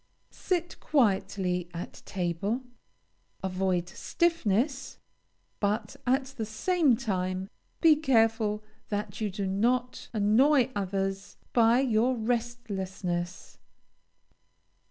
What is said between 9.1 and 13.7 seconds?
you do not annoy others by your restlessness.